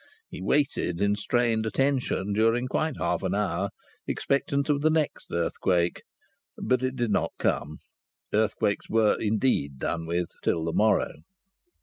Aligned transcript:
He 0.31 0.41
waited 0.41 0.99
in 0.99 1.15
strained 1.15 1.67
attention 1.67 2.33
during 2.33 2.65
quite 2.67 2.97
half 2.97 3.21
an 3.21 3.35
hour, 3.35 3.69
expectant 4.07 4.67
of 4.67 4.81
the 4.81 4.89
next 4.89 5.29
earthquake. 5.31 6.01
But 6.57 6.81
it 6.81 6.95
did 6.95 7.11
not 7.11 7.33
come. 7.37 7.77
Earthquakes 8.33 8.89
were, 8.89 9.15
indeed, 9.19 9.77
done 9.77 10.07
with 10.07 10.31
till 10.41 10.65
the 10.65 10.73
morrow. 10.73 11.21